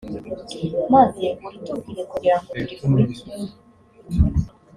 maze 0.93 1.25
uritubwire, 1.45 2.01
kugira 2.11 2.35
ngo 2.39 2.49
turikurikize. 2.59 3.51